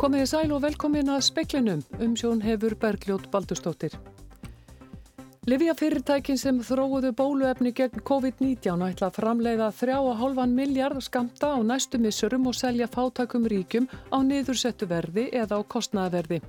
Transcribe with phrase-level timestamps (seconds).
[0.00, 3.98] Komið í sæl og velkomin að speklinum um sjón hefur Bergljót Baldurstóttir.
[5.50, 12.48] Livjafyrirtækin sem þróuðu bóluefni gegn COVID-19 ætla að framleiða 3,5 miljard skamta á næstu missurum
[12.48, 16.40] og selja fátakum ríkjum á niðursettu verði eða á kostnaðverði.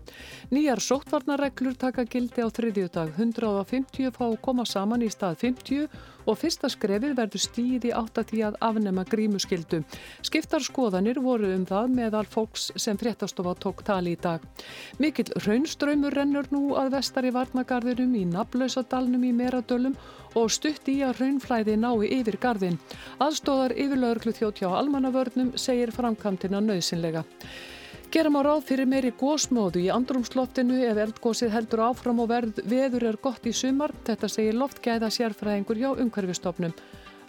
[0.56, 5.92] Nýjar sóttvarnarreglur taka gildi á þriðjudag 150 fá koma saman í stað 50
[6.26, 9.82] og fyrsta skrefið verður stíð í áttatíð að afnema grímuskyldu.
[10.26, 14.44] Skiptar skoðanir voru um það meðal fólks sem fréttastofa tók tali í dag.
[15.02, 19.98] Mikill raunströymur rennur nú að vestar í varnagarðinum í Nablausadalnum í Meradölum
[20.40, 22.80] og stutt í að raunflæði nái yfir garðin.
[23.20, 27.26] Aðstóðar yfirlaurglu þjótt hjá almannavörnum segir framkantina nöðsynlega.
[28.12, 33.06] Gerum á ráð fyrir meiri gósmóðu í andrumsloftinu ef eldgósið heldur áfram og verð veður
[33.08, 33.94] er gott í sumar.
[34.04, 36.76] Þetta segir loftgæða sérfræðingur hjá umhverfistofnum.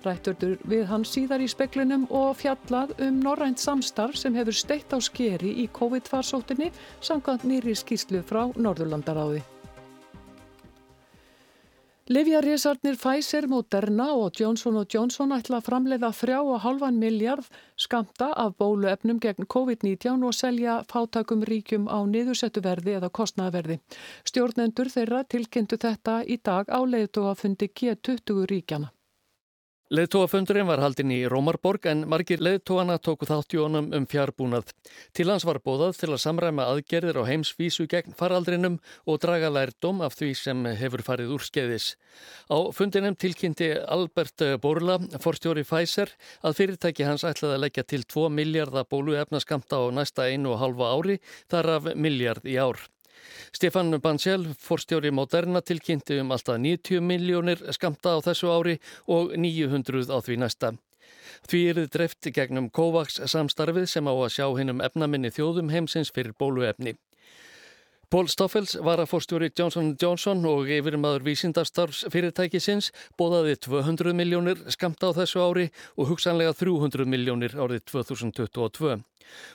[0.02, 4.98] Rætturdur við hann síðar í speklinum og fjallað um norrænt samstarf sem hefur steitt á
[4.98, 9.44] skeri í COVID-farsóttinni samkvæmt nýri skýslu frá Norðurlandaráði.
[12.12, 17.46] Livjarísarnir Pfizer, Moderna og Johnson Johnson ætla að framleiða þrjá og halvan miljard
[17.80, 23.78] skamta af bóluefnum gegn COVID-19 og selja fátakum ríkjum á niðursettu verði eða kostnaverði.
[24.28, 28.92] Stjórnendur þeirra tilkynntu þetta í dag á leiðtóa fundi G20 ríkjana.
[29.92, 34.70] Leðtóafundurinn var haldinn í Rómarborg en margir leðtóana tóku þátt í honum um fjárbúnað.
[35.12, 40.00] Til hans var bóðað til að samræma aðgerðir á heimsvísu gegn faraldrinum og draga lærdom
[40.06, 41.90] af því sem hefur farið úr skeiðis.
[42.48, 48.32] Á fundinum tilkynnti Albert Borla, forstjóri Pfizer, að fyrirtæki hans ætlaði að leggja til 2
[48.32, 51.20] miljardar bóluefnaskamta á næsta einu og halva ári,
[51.52, 52.80] þar af miljard í ár.
[53.52, 60.08] Stefan Bansjál, forstjóri Moderna, tilkynnti um alltaf 90 miljónir skamta á þessu ári og 900
[60.08, 60.72] á því næsta.
[61.48, 66.12] Því er þið dreft gegnum COVAX samstarfið sem á að sjá hinnum efnaminni þjóðum heimsins
[66.14, 66.94] fyrir bóluefni.
[68.12, 75.08] Pól Stoffels var að fórstjóri Johnson Johnson og yfirmaður vísindarstarfs fyrirtækisins bóðaði 200 miljónir skamta
[75.08, 78.98] á þessu ári og hugsanlega 300 miljónir árið 2022.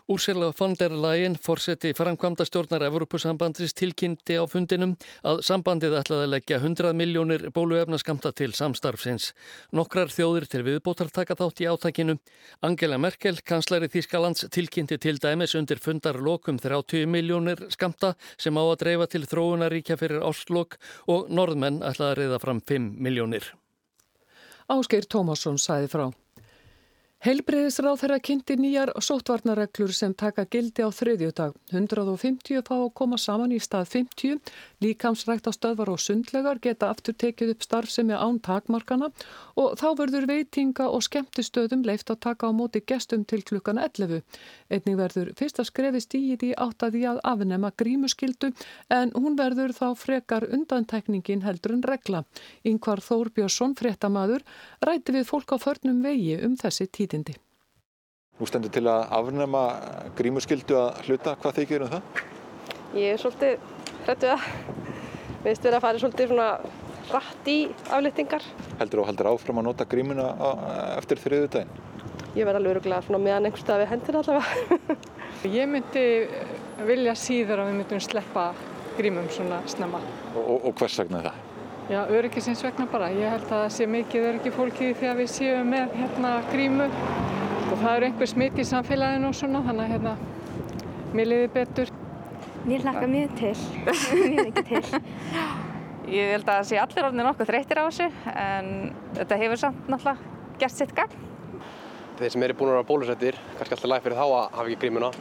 [0.07, 4.95] Úrsela von der Leyen, fórseti framkvamda stjórnar Evropasambandris tilkynnti á fundinum
[5.27, 9.33] að sambandið ætlaði að leggja 100 miljónir bóluefnaskamta til samstarfsins.
[9.75, 12.17] Nokkrar þjóðir til viðbótar taka þátt í átækinu.
[12.61, 18.79] Angela Merkel, kanslari Þískalands, tilkynnti til dæmis undir fundarlokum 30 miljónir skamta sem á að
[18.83, 23.51] dreifa til þróunaríkja fyrir áslokk og norðmenn ætlaði að reyða fram 5 miljónir.
[24.67, 26.07] Ásgeir Tómasson sæði frá.
[27.17, 31.55] Heilbreyðisráð þeirra kynnti nýjar sótvarnareglur sem taka gildi á þriðjudag.
[31.73, 34.51] 150 fá að koma saman í stað 50.
[34.85, 39.09] Líkamsrækt á stöðvar og sundlegar geta aftur tekið upp starfsemi án takmarkana
[39.57, 44.21] og þá verður veitinga og skemmtistöðum leift að taka á móti gestum til klukkan 11.
[44.69, 48.51] Einning verður fyrst að skrefi stíði áttaði að afnema grímuskildu
[48.93, 52.23] en hún verður þá frekar undantekningin heldur en regla.
[52.61, 54.45] Yngvar Þór Björnsson, fréttamaður,
[54.85, 57.37] ræti við fólk á förnum vegi um þessi tíðindi.
[58.37, 59.63] Nú stendur til að afnema
[60.17, 61.33] grímuskildu að hluta.
[61.41, 62.21] Hvað þykir um það?
[62.97, 63.71] Ég er svolítið
[64.05, 64.45] hrættu það.
[65.37, 66.49] Við veistum að fara svolítið svona
[67.07, 67.57] rætt í
[67.97, 68.45] aflýttingar.
[68.81, 70.29] Heldur og heldur áfram að nota grímuna
[70.97, 71.83] eftir þriðu daginn?
[72.37, 74.97] Ég verði alveg öruglega svona meðan einhver stað við hendur allavega.
[75.57, 76.05] Ég myndi
[76.85, 78.47] vilja síður að við myndum sleppa
[78.97, 80.01] grímum svona snemma.
[80.35, 81.46] Og, og, og hvers vegna það?
[81.87, 83.07] Já, öryggisins vegna bara.
[83.15, 87.77] Ég held að það sé mikið öryggi fólki þegar við séum með hérna grímu og
[87.79, 90.15] það eru einhver smitt í samfélaginu og svona þannig að hérna
[91.15, 91.93] mér liði betur.
[92.67, 93.53] Mér hlakka mjög til,
[94.33, 94.99] mjög ekki til.
[96.11, 98.71] Ég held að það sé allir orðinir nokkuð þreyttir á þessu en
[99.15, 101.27] þetta hefur samt náttúrulega gert sitt gagn.
[102.19, 104.81] Þeir sem eru búin að vera bólusettir, kannski alltaf læg fyrir þá að hafa ekki
[104.83, 105.15] grímuna.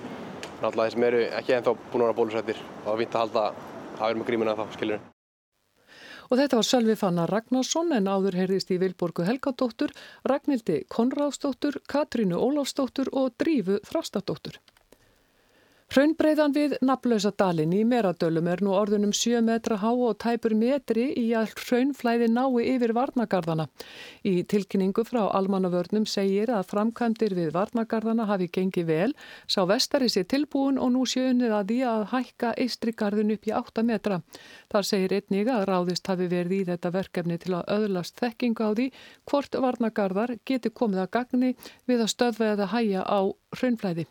[0.63, 3.29] Náttúrulega þeir sem eru ekki ennþá búin að vera bólusettir og það er fint að
[3.29, 5.13] halda að vera með grímuna þá, skiljur.
[6.31, 9.93] Og þetta var Sölvi Fanna Ragnarsson en áður heyrðist í Vilborgu Helgadóttur,
[10.27, 14.59] Ragnhildi Konráðsdóttur, Katrínu Ólafsdóttur og Drífu Þrastadóttur.
[15.87, 21.05] Hraunbreiðan við naflösa dalin í Meradölum er nú orðunum 7 metra há og tæpur metri
[21.15, 23.69] í að hraunflæði nái yfir varnagarðana.
[24.27, 29.15] Í tilkynningu frá almannavörnum segir að framkvæmdir við varnagarðana hafi gengið vel,
[29.47, 33.87] sá vestari sér tilbúin og nú sjöunnið að því að hækka eistrigarðin upp í 8
[33.87, 34.21] metra.
[34.75, 38.71] Þar segir einnig að ráðist hafi verið í þetta verkefni til að öðlast þekkingu á
[38.75, 38.91] því
[39.31, 41.55] hvort varnagarðar geti komið að gagni
[41.87, 44.05] við að stöðva eða hæja á hraunflæði.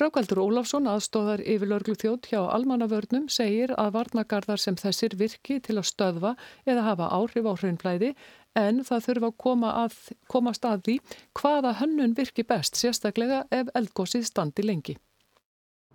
[0.00, 0.90] Rákaldur Ólafsson,
[1.20, 6.34] aðstóðar yfirlörglu þjótt hjá almannavörnum, segir að varnagarðar sem þessir virki til að stöðva
[6.64, 8.14] eða hafa áhrif á hraunflæði
[8.56, 9.96] en það þurfa að koma að,
[10.32, 10.96] komast að því
[11.36, 14.96] hvaða hönnun virki best, sérstaklega ef eldgósið standi lengi.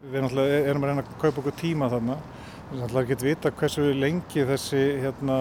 [0.05, 2.19] Við erum að reyna að kaupa okkur tíma þarna.
[2.69, 5.39] Við erum að vita hversu lengi þessi hérna,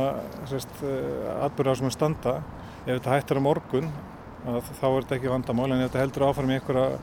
[0.49, 2.35] eh, atbyrðar sem er standa.
[2.87, 3.93] Ef þetta hættir á morgun
[4.45, 6.99] þá er þetta ekki vandamál en ef þetta heldur áfram í einhverja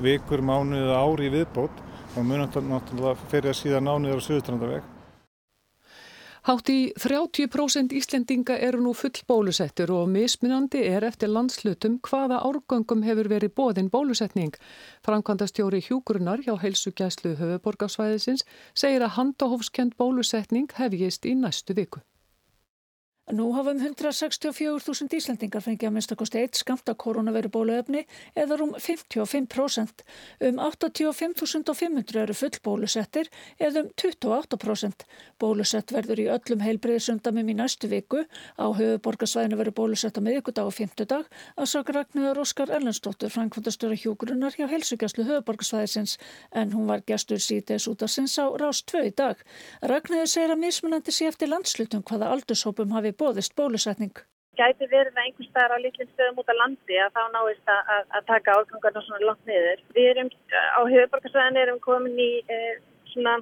[0.00, 1.82] vikur, mánuð eða ári í viðbót
[2.24, 4.92] munum þetta náttúrulega fyrir að síðan nániður á Suðustrandaveg.
[6.46, 13.02] Hátt í 30% Íslendinga eru nú full bólusettur og mismunandi er eftir landslutum hvaða árgöngum
[13.02, 14.54] hefur verið bóðin bólusetning.
[15.02, 18.46] Framkvæmdastjóri Hjúgrunar hjá heilsugjæslu höfuborgarsvæðisins
[18.78, 22.06] segir að handahófskend bólusetning hefjist í næstu viku.
[23.26, 28.04] Nú hafum 164.000 Íslandingar fengið að minnstakosti eitt skamta koronaviru bóluefni
[28.38, 30.04] eða um 55%.
[30.46, 33.26] Um 85.500 eru full bólusettir
[33.58, 35.02] eða um 28%.
[35.42, 38.22] Bólusett verður í öllum heilbreyðsundamum í næstu viku.
[38.62, 41.26] Á höfuborgarsvæðinu verður bólusett á miðugudag og fymtudag
[41.58, 46.14] að saka Ragnhjóðar Óskar Erlendstóttur frænkvöndastöra hjúgrunnar hjá helsugjastlu höfuborgarsvæðisins
[46.54, 49.42] en hún var gestur síðdeis út af sinns á Rás 2 í dag.
[49.82, 54.16] Ragnhjóður segir að mismunandi sé eftir landslutum hvaða aldurshópum hafi bóðist bólusetning.
[54.56, 57.90] Gæti verið að einhvers staðar á litlinn stöðum út á landi að þá náist að,
[57.94, 59.82] að, að taka árgangarna svona langt niður.
[59.96, 62.78] Við erum á höfuborgarsvæðinu erum komin í eh,
[63.12, 63.34] svona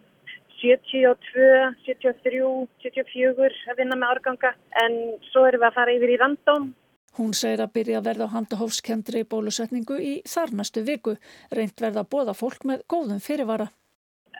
[0.58, 1.46] 72,
[1.84, 2.40] 73,
[2.82, 4.98] 74 að vinna með árganga en
[5.30, 6.72] svo erum við að fara yfir í randóm.
[7.14, 11.14] Hún segir að byrja að verða á handahófskendri bólusetningu í þarnastu viku,
[11.54, 13.68] reynd verða að bóða fólk með góðum fyrirvara.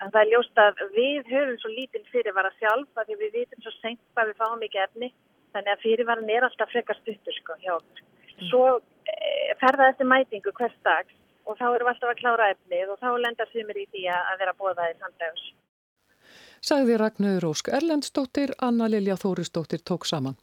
[0.01, 4.03] Það er ljóst að við höfum svo lítinn fyrirvara sjálf að við vitum svo senkt
[4.15, 5.11] hvað við fáum ekki efni
[5.55, 8.01] þannig að fyrirvaran er alltaf frekar stuttur sko hjá okkur.
[8.35, 8.47] Mm.
[8.51, 8.65] Svo
[9.07, 9.19] e,
[9.61, 11.15] ferða þessi mætingu hvers dags
[11.45, 14.41] og þá erum við alltaf að klára efnið og þá lendar sumir í því að
[14.43, 15.45] vera bóðaði samdags.
[16.65, 20.39] Sagði Ragnhjóður Ósk Erlendstóttir, Anna Lilja Þóristóttir tók saman.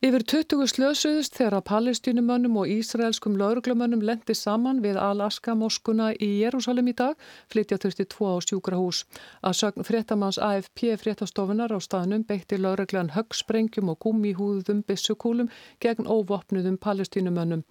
[0.00, 6.88] Yfir 20 slösuðust þegar að palestínumönnum og ísraelskum lauruglumönnum lendi saman við Alaska-moskuna í Jérúsalem
[6.88, 7.18] í dag,
[7.52, 9.02] flytja þurfti tvo á sjúkrahús.
[9.44, 15.52] Að sögn fréttamanns AFP fréttastofunar á staðnum beitti lauruglan högsprengjum og gummihúðum bissukúlum
[15.84, 17.66] gegn óvopnuðum palestínumönnum.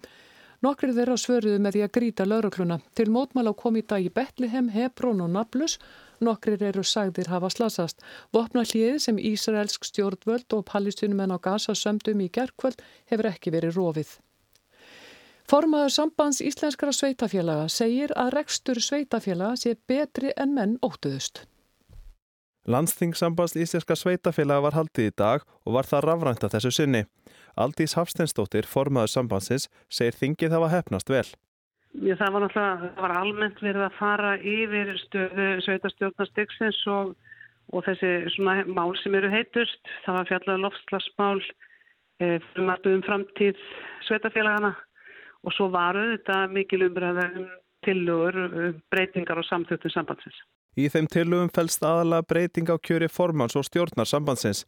[0.60, 2.80] Nokkrið þeirra svöruðu með því að gríta laurugluna.
[2.94, 5.78] Til mótmála kom í dag í Betliheim, Hebrón og Nablus
[6.20, 8.02] Nokkrir eru sagðir hafa slasast.
[8.36, 13.78] Vopna hlið sem Ísraelsk stjórnvöld og pallistunumenn á Gaza sömdum í gerðkvöld hefur ekki verið
[13.78, 14.10] rofið.
[15.50, 21.46] Formaður sambands íslenskara sveitafélaga segir að rekstur sveitafélaga sé betri en menn óttuðust.
[22.68, 27.04] Landstingsambands íslenska sveitafélaga var haldið í dag og var það rafrænt að þessu sinni.
[27.56, 31.24] Aldís Hafsteinsdóttir, formaður sambandsins, segir þingið hafa hefnast vel.
[31.90, 37.16] Já, það var náttúrulega, það var almennt verið að fara yfir stöðu sveitastjórnastygsins og,
[37.72, 39.80] og þessi svona mál sem eru heitust.
[40.04, 41.42] Það var fjallega lofslagsmál,
[42.20, 43.58] e, um framtíð
[44.06, 44.76] sveitafélagana
[45.42, 47.48] og svo varu þetta mikil umræðum
[47.86, 50.40] tilugur, um breytingar og samþjóttum sambandsins.
[50.78, 54.62] Í þeim tilugum fælst aðalega breyting á kjöri formans og stjórnar sambandsins.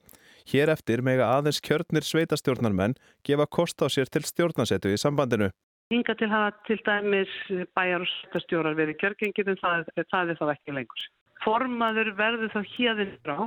[0.51, 5.53] Hér eftir mega aðeins kjörnir sveitastjórnarmenn gefa kost á sér til stjórnarsetu í sambandinu.
[5.95, 7.33] Hinga til hafa til dæmis
[7.77, 11.09] bæjar og stjórnar verið kjörgengið en það, það er þá ekki lengur.
[11.45, 13.39] Formaður verður þá híðin frá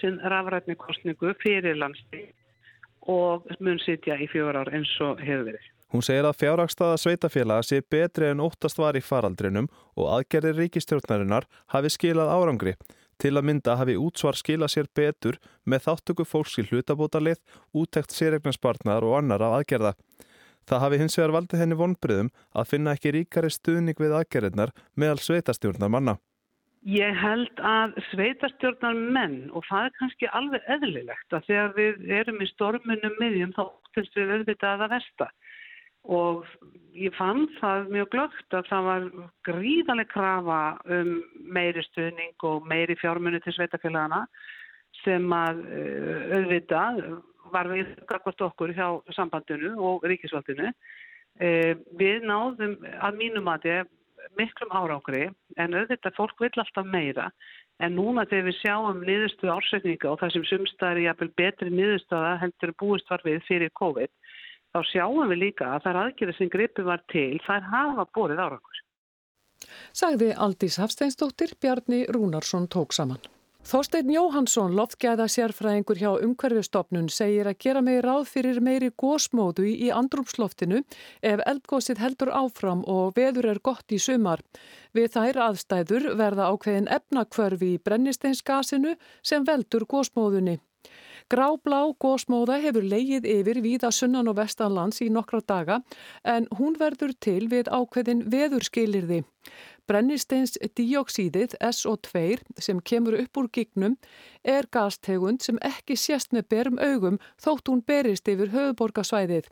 [0.00, 2.32] sin rafrætni kostningu fyrir landstíð
[3.08, 5.68] og mun sitja í fjóra ár eins og hefur verið.
[5.88, 11.48] Hún segir að fjárhagstaða sveitafélaga sé betri en óttast var í faraldrinum og aðgerðir ríkistjórnarinnar
[11.72, 12.74] hafi skilað árangri.
[13.18, 17.40] Til að mynda hafi útsvar skilað sér betur með þáttöku fólks í hlutabótalið,
[17.72, 19.94] útækt sérregnarspartnar og annar af aðgerða.
[20.68, 25.22] Það hafi hins vegar valdið henni vonbriðum að finna ekki ríkari stuðning við aðgerðirnar meðal
[25.24, 26.18] sveitastjórnar manna.
[26.86, 32.44] Ég held að sveitastjórnar menn og það er kannski alveg eðlilegt að þegar við erum
[32.44, 35.32] í stormunum miðjum þá óttist við auðvitað að versta
[36.08, 36.46] og
[36.98, 39.08] ég fann það mjög glögt að það var
[39.48, 40.60] gríðaleg krafa
[40.98, 41.10] um
[41.56, 44.24] meiri stuðning og meiri fjármunni til sveitafélagana
[45.02, 47.02] sem að eh, auðvitað
[47.52, 50.72] var við gagvart okkur hjá sambandinu og ríkisvaldinu.
[51.38, 53.94] Eh, við náðum að mínum að þetta
[54.38, 57.28] miklum árangri en auðvitað fólk vil alltaf meira
[57.84, 62.32] en núna þegar við sjáum niðurstuðu ársveikninga og það sem sumstaðar er jafnvel betri niðurstuða
[62.42, 64.10] heldur búist var við fyrir COVID
[64.74, 68.44] þá sjáum við líka að það er aðgjörði sem gripi var til þær hafa borið
[68.44, 68.84] árangur.
[69.96, 73.20] Sagði Aldís Hafsteinsdóttir Bjarni Rúnarsson tók saman.
[73.68, 79.90] Þorstein Jóhansson, loftgæða sérfræðingur hjá umhverfistofnun, segir að gera meiri ráð fyrir meiri gósmóðu í
[79.92, 80.78] andrumsloftinu
[81.20, 84.40] ef eldgósið heldur áfram og veður er gott í sumar.
[84.96, 90.56] Við þær aðstæður verða ákveðin efnakvörfi í brennisteinsgasinu sem veldur gósmóðunni.
[91.28, 95.74] Gráblá gósmóða hefur leigið yfir víða sunnan og vestanlands í nokkra daga
[96.24, 99.18] en hún verður til við ákveðin veðurskilirði.
[99.84, 102.22] Brennisteins dióksíðið SO2
[102.64, 103.98] sem kemur upp úr gignum
[104.40, 109.50] er gastegund sem ekki sést með berum augum þótt hún berist yfir höfuborgarsvæðið.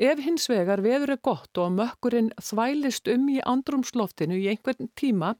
[0.00, 5.34] Ef hins vegar veður er gott og mökkurinn þvælist um í andrumsloftinu í einhvern tíma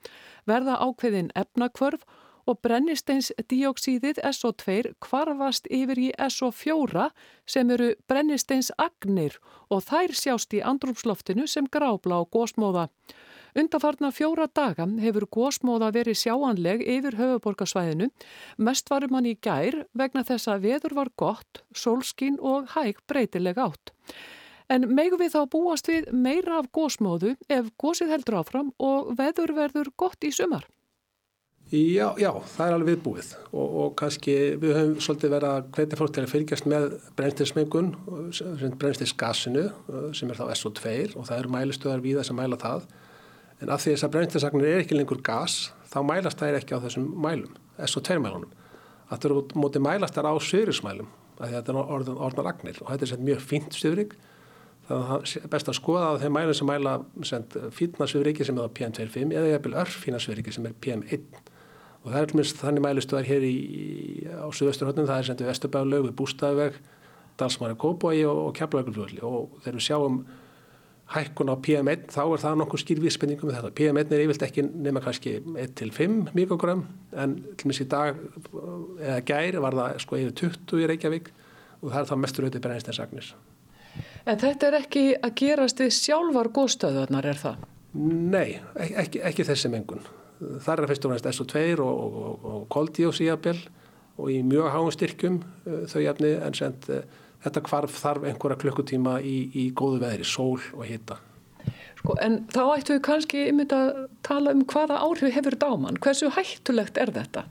[0.50, 2.02] verða ákveðin efnakvörf
[2.48, 7.10] og brennisteins dióksíðið SO2 kvarfast yfir í SO4
[7.48, 9.38] sem eru brennisteins agnir
[9.70, 12.88] og þær sjást í andrumsloftinu sem grábla og gósmóða.
[13.58, 18.10] Undarfarna fjóra daga hefur gósmóða verið sjáanleg yfir höfuborgarsvæðinu.
[18.62, 23.58] Mest varum hann í gær vegna þess að veður var gott, sólskín og hæg breytileg
[23.58, 23.94] átt.
[24.70, 29.56] En megu við þá búast við meira af gósmóðu ef gósið heldur áfram og veður
[29.56, 30.68] verður gott í sumar?
[31.70, 33.26] Já, já, það er alveg viðbúið.
[33.54, 36.86] Og, og kannski við höfum svolítið verið að hvetja fólk til að fylgjast með
[37.18, 37.90] brennstinsmengun,
[38.80, 39.62] brennstisgasinu
[40.18, 42.88] sem er þá SO2 og það eru mælistöðar við þess að mæla það.
[43.62, 45.60] En af því þess að brennstinssagnir er ekki lengur gas
[45.92, 47.54] þá mælast það ekki á þessum mælum,
[47.86, 48.56] SO2 mælunum.
[49.12, 53.14] Það eru mótið mælast þar á sögurismælum að þetta er orðan, orðan ragnir og þetta
[53.14, 53.46] er mjög
[54.90, 56.96] þannig að það er best að skoða að þeim mælum sem mæla
[57.76, 61.49] fínna söguriki sem er á PM25 eða jæfnvel örfína söguriki sem er PM1
[62.00, 63.56] og það er mjög þannig mælustöðar hér í,
[64.32, 66.78] á Suðvesturhóttunum, það er sendu Vesturbæðalög við Bústæðveg,
[67.40, 70.22] Dalsmari Kóboi og, og Keflavíkurfljóðli og þegar við sjáum
[71.10, 73.72] hækkun á PM1 þá er það nokkuð skýrvíspenningu með þetta.
[73.80, 76.84] PM1 er yfirlt ekki nema kannski 1-5 mikrogram
[77.18, 78.20] en til og meins í dag
[79.00, 81.32] eða gæri var það sko yfir 20 í Reykjavík
[81.80, 83.32] og það er það mestur auðvitað brennsteinsagnir.
[84.30, 87.68] En þetta er ekki að gerast við sjálfar góðstöðunar er það?
[87.98, 90.04] Nei, ekki, ekki þessi mengun
[90.64, 93.58] þar er fyrst og næst SO2 og, koldíósíabel
[94.20, 97.04] og í mjög háum styrkjum uh, þau jafni en send, uh,
[97.44, 101.20] þetta kvarf þarf einhverja klukkutíma í, í góðu veðri, sól og hita.
[102.00, 103.88] Sko, en þá ættu við kannski yfir að
[104.24, 107.44] tala um hvaða áhrif hefur dáman, hversu hættulegt er þetta?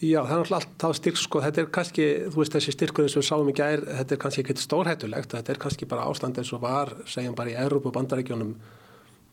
[0.00, 3.14] Já, það er alltaf alltaf styrk, sko, þetta er kannski, þú veist þessi styrkur eins
[3.14, 6.40] og við sáum í gær, þetta er kannski ekkert stórhættulegt, þetta er kannski bara ástand
[6.40, 8.54] eins og var, segjum bara í Európa bandarækjónum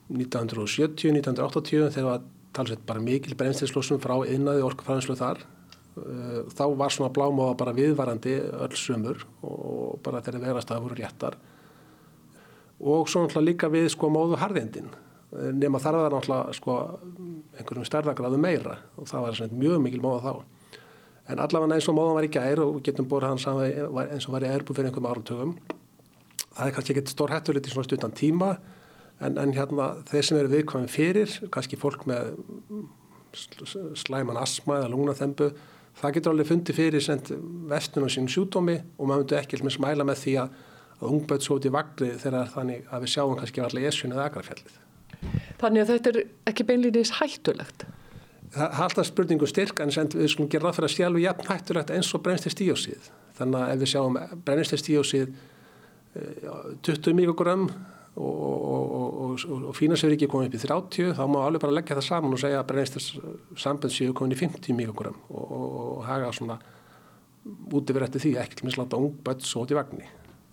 [0.08, 5.42] 1970, 1980 þegar var talsveit bara mikil brennstinslossum frá innaði orkufræðinslu þar.
[5.98, 10.86] Uh, þá var svona blámóða bara viðvarandi öll sömur og bara þeirri verast að það
[10.86, 11.38] voru réttar.
[12.78, 16.78] Og svo náttúrulega líka við sko móðu harðindin uh, nema þar var náttúrulega sko
[17.58, 20.78] einhverjum stærðagráðu meira og það var svona mjög mikil móða þá.
[21.28, 24.46] En allavega eins og móðan var í gær og getum búið hans eins og var
[24.46, 25.58] í erbu fyrir einhverjum áratögum
[26.58, 28.52] það er kannski ekkert stór hættulegt í svona stuttan tíma
[29.24, 32.32] en, en hérna þeir sem eru viðkvæmi fyrir, kannski fólk með
[33.98, 35.50] slæman asma eða lungnaþembu,
[35.98, 37.30] það getur alveg fundið fyrir send
[37.70, 40.58] vestunum sín sjúdómi og maður myndur ekki með smæla með því að,
[40.98, 44.28] að ungböld svo út í vagli þegar þannig að við sjáum kannski allir esjun eða
[44.30, 44.80] agrafjallið.
[45.58, 46.20] Þannig að þetta er
[46.52, 47.86] ekki beinlýnis hættulegt?
[48.54, 51.50] Það er alltaf spurningu styrk en send, við skulum gera það fyrir að sjálfu jafn
[51.50, 53.10] hættulegt eins og brennstistíósið.
[53.36, 55.34] Þannig að ef við sjáum brennstistíósið
[56.86, 57.66] 20 mikrogram
[58.18, 58.40] og,
[58.98, 62.08] og, og, og fínasverið ekki komið upp í 30 þá má alveg bara leggja það
[62.08, 63.08] saman og segja að brennistars
[63.58, 66.58] samband séu komin í 50 mikrogram og haga svona
[67.72, 70.08] út yfir eftir því ekki til að sláta ungböld svo út í vagnni.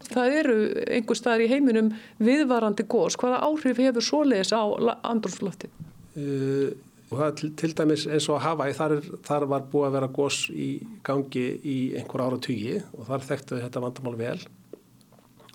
[0.06, 0.56] Það eru
[0.92, 3.18] einhver staðar í heiminum viðvarandi gós.
[3.20, 4.64] Hvaða áhrif hefur svoleiðis á
[5.08, 5.72] andrumslofti?
[6.16, 6.76] Uh,
[7.10, 8.96] og það til, til dæmis eins og að hafa þar,
[9.26, 10.70] þar var búið að vera gós í
[11.06, 14.38] gangi í einhver ára tugi og þar þekktu þetta vandamál vel.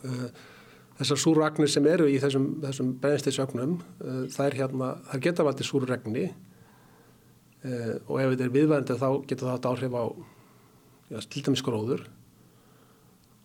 [0.01, 0.27] Uh,
[1.01, 6.27] þessar súragnir sem eru í þessum, þessum brennstisögnum uh, þær, hérna, þær geta valdið súrregni
[6.29, 10.05] uh, og ef þetta er viðvæðandi þá getur það átt áhrif á
[11.11, 11.23] ja,
[11.67, 12.05] gróður.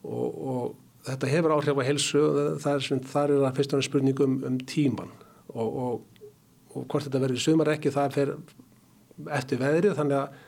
[0.05, 0.65] Og, og
[1.07, 2.23] þetta hefur áhrif á helsu
[2.61, 5.13] það er, þar er að fyrst og náttúrulega spurningum um tíman
[5.53, 6.27] og, og,
[6.73, 8.33] og hvort þetta verður sumar ekki það fer
[9.37, 10.43] eftir veðrið þannig að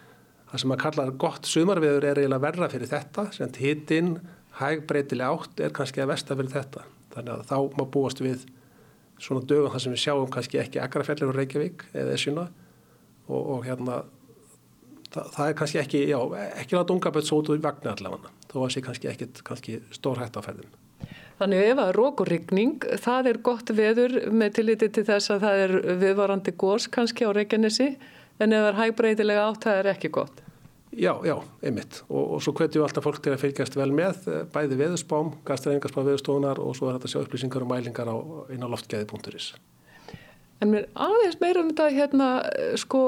[0.48, 4.14] það sem að kalla gott sumarveður er eiginlega verra fyrir þetta sem hittinn
[4.60, 6.86] hæg breytileg átt er kannski að versta fyrir þetta
[7.18, 8.46] þannig að þá má búast við
[9.22, 12.48] svona dögum þar sem við sjáum kannski ekki agrafjallir og Reykjavík eða Esjuna
[13.28, 14.02] og, og hérna
[15.14, 16.20] það, það er kannski ekki, já,
[16.62, 18.34] ekki láta unga bett svo út úr vagnar allavega.
[18.48, 20.76] Þó að það sé kannski ekki kannski stór hægt á ferðin
[21.38, 25.44] Þannig ef að rók og ryggning, það er gott veður með tilliti til þess að
[25.46, 27.92] það er viðvarandi gós kannski á Reykjanesi
[28.42, 30.42] en ef það er hægbreytilega átt, það er ekki gott
[30.98, 32.00] Já, já, einmitt.
[32.10, 35.30] Og, og svo hvetjum við alltaf fólk til að fylgjast vel með eh, bæði veðurspám,
[35.46, 38.16] gastreiningarspám veðurstofunar og svo er þetta að sjá upplýsingar og mælingar á
[38.50, 39.52] eina loftgæði.is
[40.66, 42.30] En mér aðeins meira um þetta hérna,
[42.82, 43.02] sko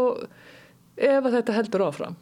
[0.99, 2.17] ef að þetta heldur áfram.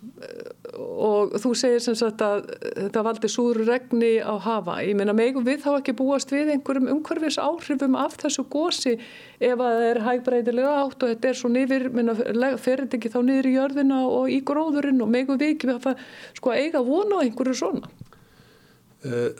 [0.77, 4.77] Og þú segir sem sagt að þetta valdi súru regni á hafa.
[4.85, 9.57] Ég meina megum við þá ekki búast við einhverjum umhverfis áhrifum af þessu gósi ef
[9.57, 13.55] að það er hægbreytilega átt og þetta er svo fyrir þetta ekki þá niður í
[13.57, 16.05] jörðina og í gróðurinn og megum við ekki að
[16.37, 17.89] sko, eiga vona á einhverju svona?
[19.05, 19.33] Uh,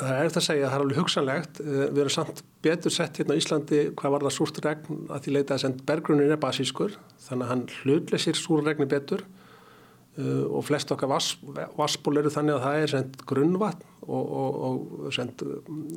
[0.00, 1.60] Það er eftir að segja að það er alveg hugsanlegt.
[1.60, 5.22] Uh, við erum samt betur sett hérna á Íslandi hvað var það súrt regn að
[5.24, 10.44] því leita að send bergrunin er basískur þannig að hann hlutleysir súra regni betur uh,
[10.48, 15.44] og flest okkar vassból eru þannig að það er sendt grunnvatn og, og, og sendt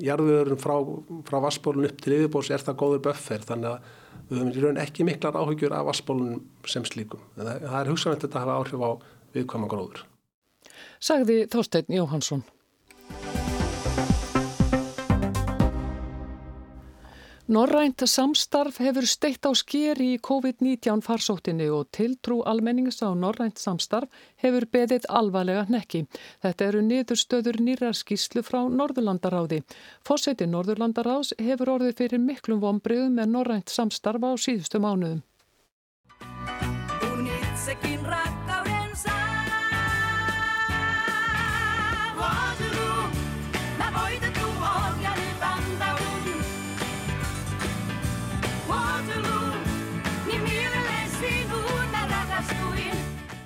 [0.04, 0.76] jarðvöðurinn frá,
[1.28, 3.92] frá vassbólun upp til yfirbós er það góður böffer þannig að
[4.30, 8.24] við höfum í raun ekki miklar áhugjur af vassbólunum sem slíkum en það er hugsanlegt
[8.24, 8.92] að þetta hafa áhrif á
[9.34, 10.04] viðkvæma gróður.
[11.04, 12.44] Sagði Þorstein Jóhansson.
[17.48, 24.08] Norrænt samstarf hefur steitt á skeri í COVID-19 farsóttinni og tiltrú almennings á norrænt samstarf
[24.40, 26.06] hefur beðið alvarlega nekki.
[26.40, 29.60] Þetta eru niðurstöður nýrar skýslu frá Norðurlandaráði.
[30.08, 35.20] Fósetti Norðurlandaráðs hefur orðið fyrir miklum vonbriðum með norrænt samstarf á síðustu mánuðum.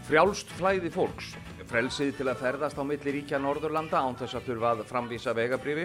[0.08, 1.34] Frjálst flæði fólks,
[1.68, 5.84] frelsið til að ferðast á milli ríkja Norðurlanda án þess að þurfa að framvísa vegabrifi,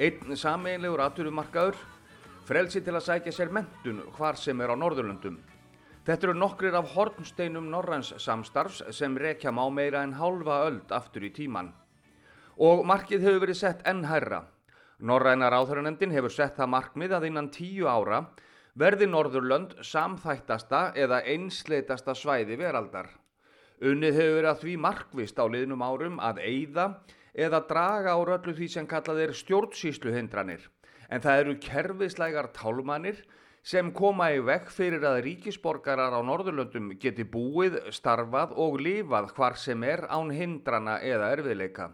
[0.00, 1.76] einn sameinlegur atvirumarkaður,
[2.48, 5.36] frelsið til að sækja sér mentun hvar sem er á Norðurlöndum.
[6.08, 11.28] Þetta eru nokkrir af hornsteinum Norræns samstarfs sem rekja má meira en hálfa öld aftur
[11.28, 11.74] í tíman.
[12.56, 14.46] Og markið hefur verið sett enn hærra.
[14.96, 18.24] Norræna ráðhörunemdin hefur sett það markmið að innan tíu ára
[18.80, 23.12] verði Norðurlönd samþættasta eða einsleitasta svæði veraldar.
[23.82, 26.84] Unnið hefur verið að því markvist á liðnum árum að eigða
[27.34, 30.68] eða draga á röllu því sem kallað er stjórnsýsluhindranir
[31.10, 33.24] en það eru kerfislegar tálmanir
[33.66, 39.58] sem koma í vekk fyrir að ríkisborgarar á Norðurlöndum geti búið, starfað og lifað hvar
[39.58, 41.90] sem er án hindrana eða erfiðleika.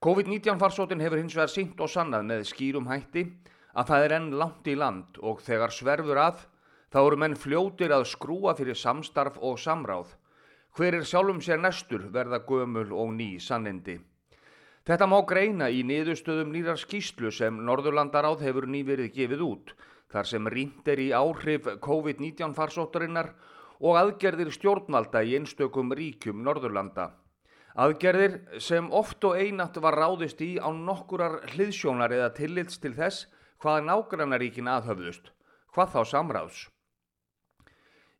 [0.00, 3.26] COVID-19 farsótin hefur hins vegar sínt og sannað með skýrum hætti
[3.72, 6.46] að það er enn langt í land og þegar sverfur að
[6.92, 10.16] þá eru menn fljótir að skrúa fyrir samstarf og samráð
[10.76, 13.98] Hver er sjálfum sér næstur verða gömul og ný sannindi.
[14.86, 19.72] Þetta má greina í niðurstöðum nýrar skýslu sem Norðurlandaráð hefur nýverið gefið út,
[20.10, 23.34] þar sem rýnd er í áhrif COVID-19 farsóttarinnar
[23.80, 27.10] og aðgerðir stjórnvalda í einstökum ríkjum Norðurlanda.
[27.74, 33.26] Aðgerðir sem oft og einatt var ráðist í á nokkurar hliðsjónar eða tillits til þess
[33.62, 35.30] hvaða nágrannaríkin aðhöfðust,
[35.74, 36.68] hvað þá samráðs.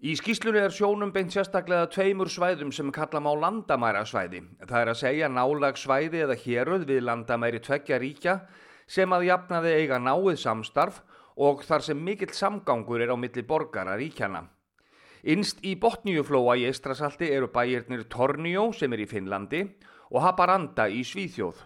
[0.01, 4.39] Í skýslunni er sjónum beint sérstaklega tveimur svæðum sem kalla má landamærasvæði.
[4.65, 8.39] Það er að segja nálagsvæði eða héröð við landamæri tveggja ríkja
[8.89, 11.03] sem að jafnaði eiga náið samstarf
[11.37, 14.47] og þar sem mikill samgangur er á milli borgara ríkjana.
[15.29, 19.67] Innst í Botníuflóa í Eistrasalti eru bæirnir Tornio sem er í Finnlandi
[20.09, 21.61] og Haparanda í Svíþjóð.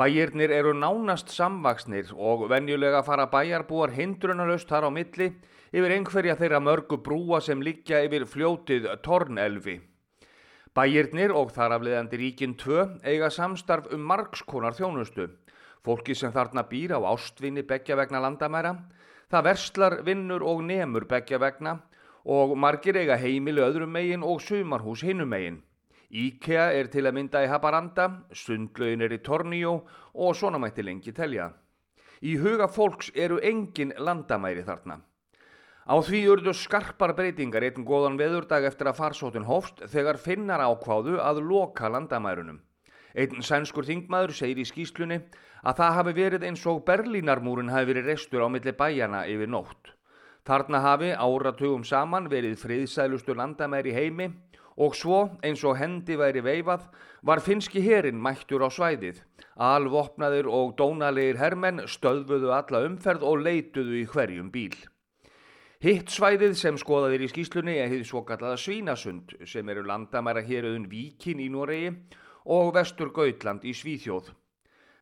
[0.00, 5.26] Bæirnir eru nánast samvaksnir og venjulega fara bæjarbúar hindrunalust þar á milli
[5.68, 9.74] yfir einhverja þeirra mörgu brúa sem liggja yfir fljótið Tornelfi.
[10.72, 15.28] Bæirnir og þar afleðandi ríkin 2 eiga samstarf um margskonar þjónustu.
[15.84, 18.72] Fólki sem þarna býr á ástvinni begja vegna landamæra,
[19.28, 21.82] það verslar, vinnur og nemur begja vegna
[22.24, 25.60] og margir eiga heimilu öðrum megin og sumarhús hinnum megin.
[26.12, 28.04] Íkea er til að mynda í Haparanda,
[28.36, 29.78] sundlaugin er í Tornio
[30.12, 31.46] og svona mætti lengi telja.
[32.20, 34.98] Í huga fólks eru engin landamæri þarna.
[35.88, 41.16] Á því urðu skarpar breytingar einn góðan veðurdag eftir að farsótun hófst þegar finnar ákváðu
[41.16, 42.60] að loka landamærunum.
[43.16, 45.18] Einn sænskur þingmaður segir í skýslunni
[45.64, 49.96] að það hafi verið eins og Berlínarmúrin hafi verið restur á milli bæjana yfir nótt.
[50.44, 54.28] Þarna hafi áratugum saman verið friðsælustu landamæri heimi
[54.76, 56.88] og svo eins og hendi væri veifað
[57.22, 59.20] var finski herin mættur á svæðið.
[59.56, 64.74] Alvopnaður og dónalegir hermenn stöðfuðu alla umferð og leituðu í hverjum bíl.
[65.82, 70.86] Hitt svæðið sem skoðaðir í skýslunni er hitt svo kallaða Svínasund sem eru landamæra héröðun
[70.86, 71.90] Víkin í Noregi
[72.46, 74.30] og vestur Gautland í Svíþjóð.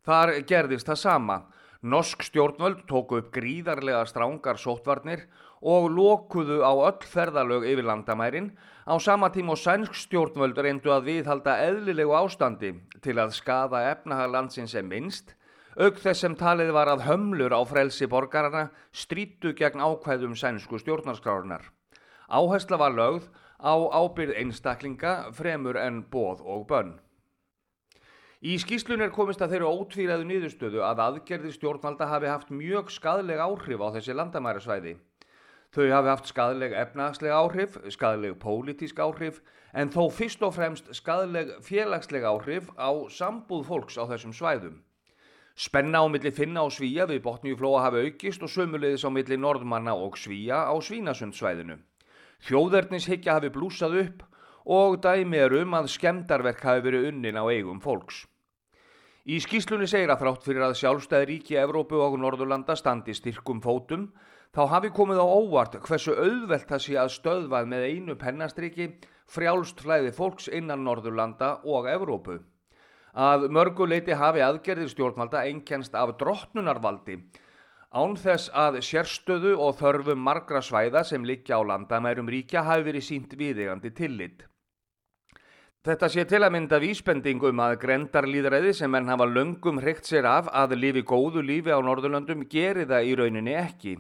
[0.09, 1.37] Þar gerðist það sama.
[1.85, 5.27] Norsk stjórnvöld tóku upp gríðarlega strángar sótvarnir
[5.61, 8.53] og lokuðu á öll ferðalög yfir landamærin
[8.89, 12.73] á sama tím og sænsk stjórnvöld reyndu að viðhalda eðlilegu ástandi
[13.05, 15.37] til að skada efnahaglandsins sem minnst
[15.77, 21.63] auk þess sem talið var að hömlur á frelsi borgarana strítu gegn ákvæðum sænsku stjórnarskrárunar.
[22.29, 23.29] Áhersla var lögð
[23.61, 26.99] á ábyrð einstaklinga fremur en bóð og bönn.
[28.41, 33.37] Í skýslun er komist að þeirru ótvíraðu niðurstöðu að aðgerðir stjórnvalda hafi haft mjög skadleg
[33.37, 34.95] áhrif á þessi landamærasvæði.
[35.71, 39.37] Þau hafi haft skadleg efnagsleg áhrif, skadleg pólitísk áhrif,
[39.71, 44.81] en þó fyrst og fremst skadleg félagsleg áhrif á sambúð fólks á þessum svæðum.
[45.55, 49.95] Spenna á milli finna og svíja við botnjúflóa hafi aukist og sömulegðis á milli norðmanna
[49.95, 51.79] og svíja á svínasundsvæðinu.
[52.49, 54.27] Þjóðverðnishyggja hafi blúsað upp
[54.67, 58.25] og dæmi er um að skemdarverk hafi verið unnin á eigum fólks.
[59.31, 64.09] Í skýslunni segir að þrátt fyrir að sjálfstæði ríki Evrópu og Norðurlanda standi styrkum fótum,
[64.57, 68.89] þá hafi komið á óvart hversu auðvelt það sé að stöðvað með einu pennastriki
[69.31, 72.41] frjálst flæði fólks innan Norðurlanda og Evrópu.
[73.15, 77.17] Að mörguleiti hafi aðgerðir stjórnvalda einkennst af drottnunarvaldi,
[77.91, 83.07] án þess að sérstöðu og þörfum margra svæða sem liggja á landamærum ríkja hafi verið
[83.07, 84.47] sínt viðegandi tillit.
[85.81, 90.51] Þetta sé til að mynda vísbendingum að grendarlýðræði sem menn hafa löngum hrygt sér af
[90.53, 93.95] að lifi góðu lífi á Norðurlöndum geri það í rauninni ekki.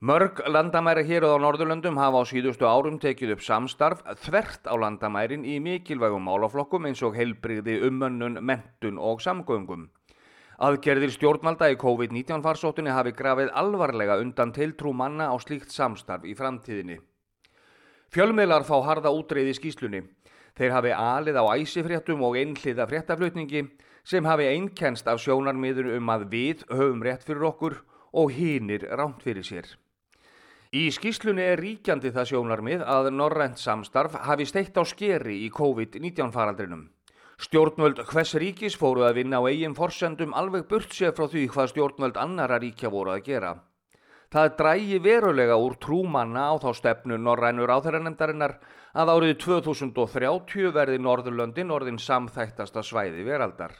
[0.00, 5.42] Mörg landamæri hér á Norðurlöndum hafa á síðustu árum tekið upp samstarf þvert á landamærin
[5.44, 9.90] í mikilvægum málaflokkum eins og heilbrigði, umönnun, mentun og samgöngum.
[10.56, 16.32] Aðgerðir stjórnvalda í COVID-19 farsóttunni hafi grafið alvarlega undan tiltrú manna á slíkt samstarf í
[16.32, 16.96] framtíðinni.
[18.08, 20.02] Fjölmiðlar fá harða útreið í skýslunni.
[20.56, 23.66] Þeir hafi alið á æsifréttum og einhliða fréttaflutningi
[24.00, 27.82] sem hafi einkennst af sjónarmiður um að við höfum rétt fyrir okkur
[28.16, 29.68] og hínir rámt fyrir sér.
[30.70, 36.30] Í skýslunni er ríkjandi það sjónarmið að norrænt samstarf hafi steitt á skeri í COVID-19
[36.30, 36.84] faraldrinum.
[37.42, 41.72] Stjórnvöld hvers ríkis fóru að vinna á eigin forsendum alveg burt sér frá því hvað
[41.72, 43.52] stjórnvöld annara ríkja voru að gera.
[44.30, 48.60] Það drægi verulega úr trúmanna á þá stefnu norrænur áþæranemdarinnar
[48.94, 53.74] að árið 2030 verði Norðurlöndin orðin samþættasta svæði veraldar.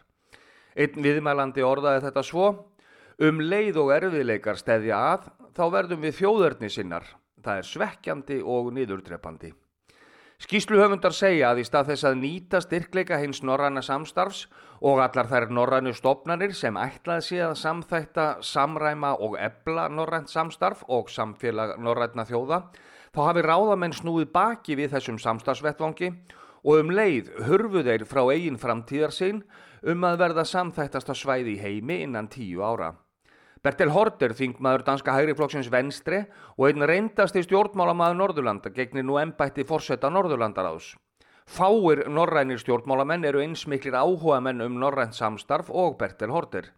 [0.75, 2.49] Einn viðmælandi orðaði þetta svo,
[3.23, 7.09] um leið og erfiðleikar stedja að, þá verðum við þjóðörni sinnar.
[7.45, 9.51] Það er svekkjandi og niðurdrepandi.
[10.41, 14.47] Skísluhöfundar segja að í stað þess að nýta styrkleika hins norræna samstarfs
[14.81, 20.81] og allar þær norrænu stopnarnir sem ætlaði sé að samþætta, samræma og ebla norrænt samstarf
[20.89, 22.63] og samfélag norrætna þjóða,
[23.13, 26.09] þá hafi ráðamenn snúið baki við þessum samstarfsvettvangi
[26.65, 29.45] og um leið hurfu þeir frá eigin framtíðar sinn
[29.85, 32.95] um að verða samþættasta svæði í heimi innan tíu ára.
[33.61, 36.23] Bertel Horter, þingmaður danska hægriflokksins Venstre
[36.57, 40.95] og einn reyndasti stjórnmálamaður Norðurlanda gegnir nú ennbætti fórsetta Norðurlandaráðs.
[41.45, 46.71] Fáir norrænir stjórnmálamenn eru einsmiklir áhuga menn um norrænt samstarf og Bertel Horter.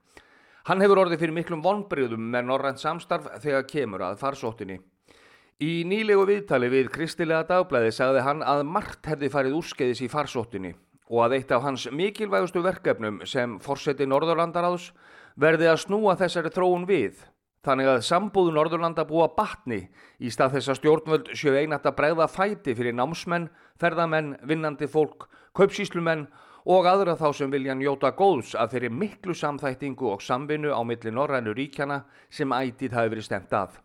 [0.67, 4.81] Hann hefur orðið fyrir miklum vonbriðum með norrænt samstarf þegar kemur að farsóttinni.
[5.63, 10.75] Í nýlegu viðtali við Kristilega dagblæði sagði hann að margt hefði farið úrskeiðis í farsóttinni
[11.13, 14.91] og að eitt af hans mikilvægustu verkefnum sem fórseti Norðurlandaráðs
[15.37, 17.23] verði að snúa þessari þróun við
[17.63, 19.85] þannig að sambúðu Norðurlanda búa batni
[20.19, 25.29] í stað þess að stjórnvöld séu einat að bregða fæti fyrir námsmenn, ferðamenn, vinnandi fólk,
[25.55, 26.27] kaupsíslumenn
[26.67, 31.15] og aðra þá sem vilja njóta góðs að þeirri miklu samþættingu og samvinnu á milli
[31.15, 33.79] norrænu ríkjana sem ætið hafi verið stemt að.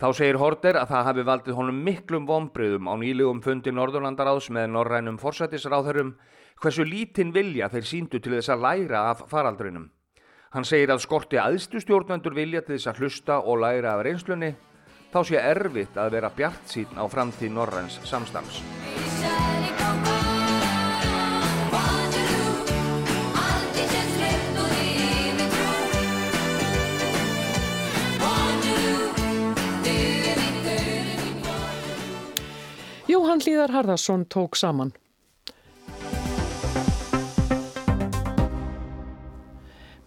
[0.00, 4.70] Þá segir Horter að það hafi valdið honum miklum vonbreyðum á nýlegum fundi Norðurlandaráðs með
[4.72, 6.14] norrænum forsættisráðurum
[6.62, 9.90] hversu lítinn vilja þeir síndu til þess að læra af faraldrinum.
[10.50, 14.48] Hann segir að skorti aðstu stjórnendur vilja til þess að hlusta og læra af reynslunni,
[15.14, 18.58] þá sé erfitt að vera bjart sín á framtíð Norræns samstans.
[33.06, 34.90] Jóhann Líðar Harðarsson tók saman.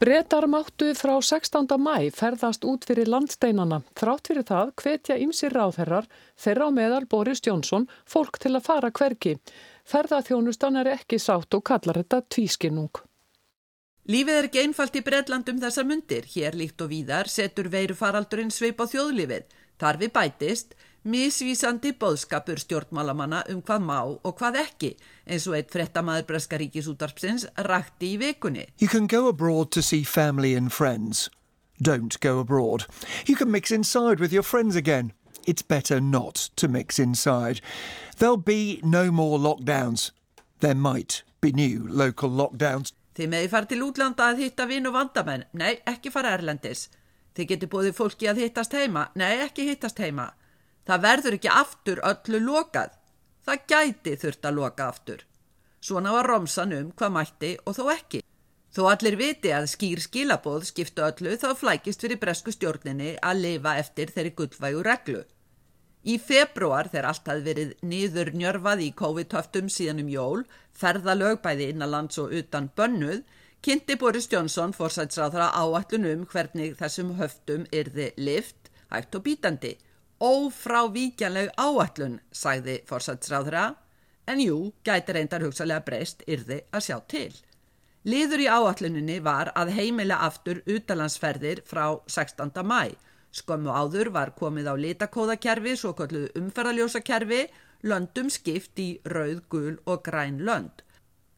[0.04, 1.78] Bretar máttu frá 16.
[1.80, 3.78] mæ ferðast út fyrir landsteinana.
[3.96, 6.10] Þrátt fyrir það hvetja ymsir ráðherrar
[6.44, 9.38] þeirra á meðal Boris Jónsson fólk til að fara hverki.
[9.88, 13.00] Ferðaþjónustan er ekki sátt og kallar þetta tvískinnung.
[14.12, 16.28] Lífið er ekki einfalt í Bretlandum þessar myndir.
[16.36, 19.48] Hér líkt og víðar setur veiru faraldurinn sveip á þjóðlífið.
[19.80, 24.92] Þar við bætist misvísandi boðskapur stjórnmálamanna um hvað má og hvað ekki,
[25.28, 28.68] eins og eitt frettamæður Breska ríkisútarpsins rakti í vikunni.
[28.80, 31.30] You can go abroad to see family and friends.
[31.82, 32.86] Don't go abroad.
[33.26, 35.12] You can mix inside with your friends again.
[35.46, 37.60] It's better not to mix inside.
[38.18, 40.12] There'll be no more lockdowns.
[40.60, 42.94] There might be new local lockdowns.
[43.14, 45.44] Þið meði fara til útlanda að hitta vinn og vandamenn.
[45.60, 46.88] Nei, ekki fara erlendis.
[47.36, 49.10] Þið getur búið fólki að hittast heima.
[49.20, 50.32] Nei, ekki hittast heima.
[50.88, 52.92] Það verður ekki aftur öllu lokað.
[53.44, 55.24] það gæti þurft að loka aftur.
[55.84, 58.22] Svona var romsan um hvað mætti og þó ekki.
[58.74, 63.76] Þó allir viti að skýr skilabóð skiptu öllu þá flækist fyrir bresku stjórninni að lifa
[63.82, 65.22] eftir þeirri gullvægu reglu.
[66.04, 70.42] Í februar þegar allt hafði verið niður njörfað í COVID-höftum síðan um jól,
[70.76, 73.22] ferðalög bæði innanlands og utan bönnuð,
[73.64, 79.78] kynnti Boris Johnson fórsætsráðra áallun um hvernig þessum höftum yrði lift, hægt og bítandi.
[80.24, 83.64] Ófrávíkjanleg áallun, sagði fórsætsráðra,
[84.32, 87.34] en jú, gæti reyndar hugsalega breyst yrði að sjá til.
[88.08, 92.56] Liður í áalluninni var að heimila aftur utalandsferðir frá 16.
[92.64, 92.96] mæ.
[93.36, 97.42] Skömmu áður var komið á litakóðakerfi, svo kalluðu umferðaljósakerfi,
[97.84, 100.86] löndum skipt í rauð, gul og græn lönd.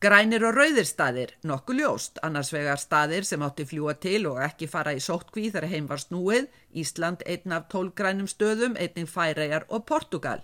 [0.03, 4.67] Grænir og rauðir staðir, nokkuð ljóst, annars vegar staðir sem átti fljúa til og ekki
[4.67, 9.85] fara í sóttkví þar heim var snúið, Ísland einn af tólgrænum stöðum, einning Færegar og
[9.87, 10.43] Portugal.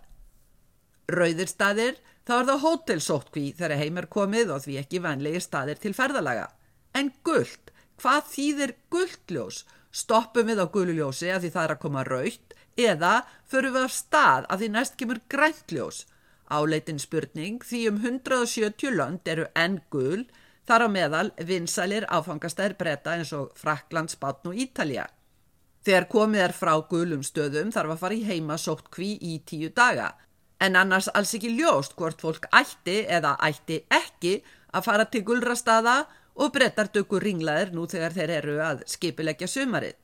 [1.12, 5.84] Rauðir staðir, þá er það hótelsóttkví þegar heim er komið og því ekki vanlegir staðir
[5.84, 6.48] til ferðalaga.
[6.96, 9.66] En gullt, hvað þýðir gultljós?
[9.92, 13.14] Stoppum við á gulluljósi að því það er að koma raukt eða
[13.52, 16.06] förum við á stað að því næst kemur græntljós?
[16.52, 20.26] Áleitin spurning því um 170 lönd eru enn gull,
[20.68, 25.08] þar á meðal vinsælir áfangastæðir breyta eins og Frakland, Spátn og Ítalja.
[25.82, 30.12] Þegar komið er frá gullum stöðum þarf að fara í heima sóttkví í tíu daga
[30.62, 34.36] en annars alls ekki ljóst hvort fólk ætti eða ætti ekki
[34.72, 35.96] að fara til gulrastaða
[36.42, 39.98] og brettar dökur ringlaðir nú þegar þeir eru að skipilegja sumarið.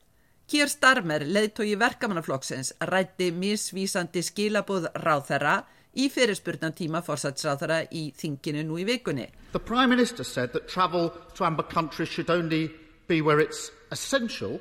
[0.48, 5.58] Kier Starmer, leðtói verkamannaflokksins, rætti misvísandi skilabóð ráþæra
[5.98, 9.28] í fyrirspurnan tíma fórsatsráþæra í þinginu nú í vikunni.
[9.52, 12.70] The Prime Minister said that travel to amber countries should only
[13.08, 14.60] be where it's essential.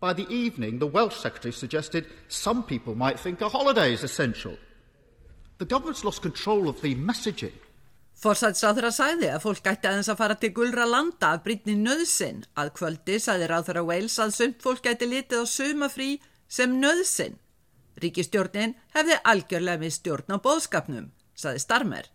[0.00, 4.56] By the evening, the Welsh Secretary suggested some people might think a holiday is essential.
[5.58, 7.54] The government's lost control of the messaging.
[8.24, 12.44] Forsætsráþur að sæði að fólk gætti aðeins að fara til gulra landa af brítni nöðsin
[12.56, 16.10] að kvöldi sæði ráþur að Wales að sumt fólk gæti litið á sumafrí
[16.48, 17.34] sem nöðsin.
[18.02, 22.10] Ríkistjórnin hefði algjörlega með stjórn á bóðskapnum, sæði Starmer.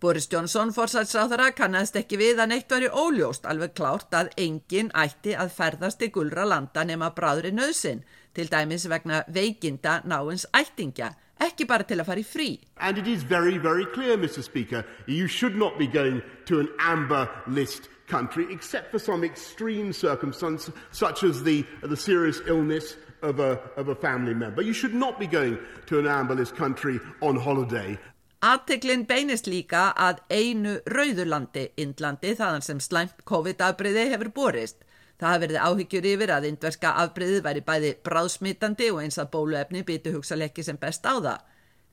[0.00, 5.32] Boris Johnson forsætsráþara kannast ekki við að neitt veri óljóst alveg klárt að enginn ætti
[5.32, 8.02] að ferðast til gulra landa nema bráðri nöðsin,
[8.34, 12.48] til dæmis vegna veikinda náins ættingja ekki bara til að fara í frí.
[12.76, 16.68] And it is very, very clear, Mr Speaker, you should not be going to an
[16.78, 23.40] amber list country except for some extreme circumstance such as the, the serious illness of
[23.40, 24.62] a, of a family member.
[24.62, 27.98] You should not be going to an amber list country on holiday.
[28.44, 34.82] Aðteklinn beinist líka að einu rauðurlandi, Indlandi, þaðan sem slæmt COVID-afbreyði hefur borist.
[35.16, 39.84] Það hafi verið áhyggjur yfir að indverska afbreyðið væri bæði bráðsmitandi og eins að bóluefni
[39.88, 41.38] býtu hugsalekki sem best á það.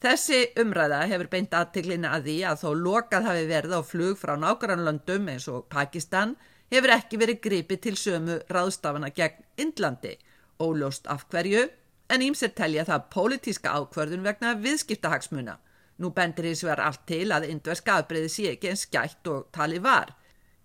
[0.02, 4.34] Þessi umræða hefur beint aðtiklina að því að þó lokað hafi verið á flug frá
[4.41, 6.34] nákvæmlandum eins og Pakistan
[6.74, 10.17] hefur ekki verið gripið til sömu ráðstafana gegn Indlandi.
[10.62, 11.65] Óljóst af hverju,
[12.12, 15.58] en ímser telja það pólitíska ákverðun vegna viðskiptahagsmuna.
[16.02, 19.80] Nú bendir því sver allt til að indverska afbreyði sé ekki en skætt og tali
[19.82, 20.13] var.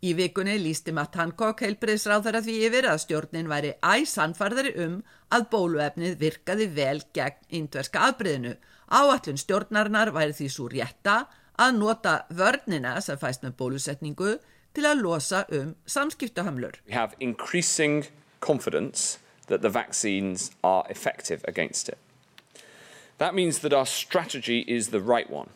[0.05, 4.99] Í vikunni lísti Matt Hancock heilbreyðsráðara því yfir að stjórnin væri æsanfarðari um
[5.33, 8.55] að bóluefnið virkaði vel gegn indverska afbreyðinu.
[8.93, 11.17] Áallun stjórnarinnar væri því svo rétta
[11.57, 14.37] að nota vörnina sem fæst með bólusetningu
[14.77, 16.83] til að losa um samskiptahamlur.
[16.93, 18.05] Have increasing
[18.41, 21.99] confidence that the vaccines are effective against it.
[23.19, 25.51] That means that our strategy is the right one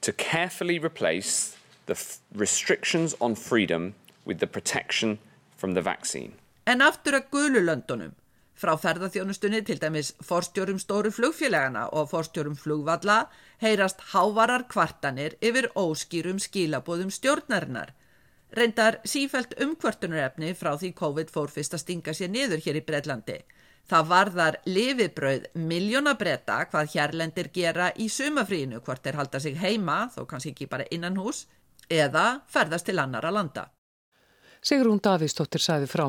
[0.00, 1.96] to carefully replace the
[2.34, 3.94] restrictions on freedom
[4.24, 5.18] with the protection
[5.56, 6.32] from the vaccine.
[6.66, 8.12] En aftur að gululöndunum.
[8.54, 13.24] Frá ferðarþjónustunni til dæmis forstjórum stóru flugfélagana og forstjórum flugvalla
[13.60, 17.90] heyrast hávarar kvartanir yfir óskýrum skilabóðum stjórnarinnar.
[18.54, 23.38] Reyndar sífælt umkvartunarefni frá því COVID fór fyrst að stinga sér niður hér í Breitlandi.
[23.90, 30.22] Það varðar lifibrauð miljónabretta hvað hérlendir gera í sumafrínu hvort þeir halda sig heima, þó
[30.30, 31.44] kannski ekki bara innan hús,
[31.90, 33.66] eða ferðast til annara landa.
[34.64, 36.06] Sigrún Davísdóttir sæði frá.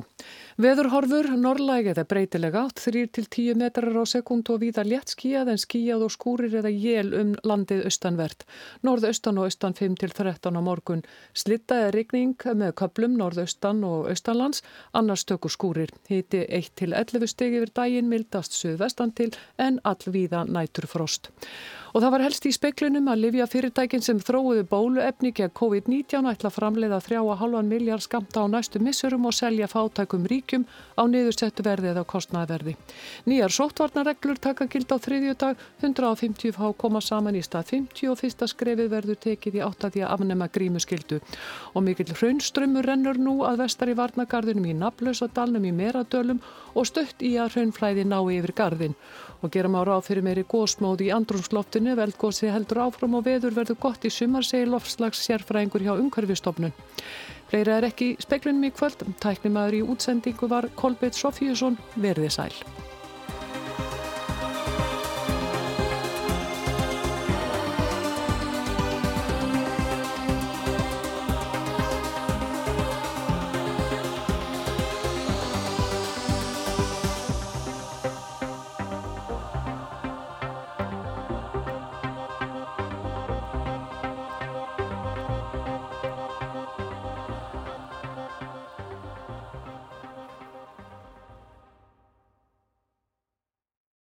[0.64, 6.06] Veðurhorfur, norrlæg eða breytilega átt, 3-10 metrar á sekund og víða létt skíjað en skíjað
[6.06, 8.46] og skúrir eða jél um landið austanvert.
[8.88, 11.04] Norðaustan og austan 5-13 á morgun.
[11.36, 14.64] Slitta eða rigning með köplum norðaustan og austanlands,
[14.96, 15.92] annars stöku skúrir.
[16.08, 21.34] Hiti 1-11 steg yfir daginn, mildast suðvestan til en allvíða nætur frost.
[21.92, 26.52] Og það var helst í speiklunum að livja fyrirtækin sem þróuðu bóluefni gegn COVID-19 ætla
[26.52, 31.92] framleiða 3,5 miljard skamta á á næstu missurum og selja fátækum ríkjum á niðursettu verði
[31.92, 32.76] eða kostnaverði.
[33.26, 38.20] Nýjar sóttvarnareglur taka gild á þriðju dag, 150 fá koma saman í stað 50 og
[38.22, 41.22] fyrsta skrefið verður tekið í átt að afnema grímuskyldu.
[41.74, 46.42] Og mikill hraunströmmur rennur nú að vestar í varnagarðinum í Nablösadalnum í Meradölum
[46.76, 48.98] og stött í að hraunflæði ná yfir garðin.
[49.44, 53.78] Og gera má ráð fyrir meiri gósmóði í andrumsloftinu, veldgósi heldur áfram og veður verður
[53.80, 56.74] gott í sumar, segir lofslags sérfræðingur hjá umhverfistofnun.
[57.56, 59.06] Fleira er ekki speklinum í kvöld.
[59.24, 62.52] Tæknimaður í útsendingu var Kolbeitt Sofíusson, verði sæl.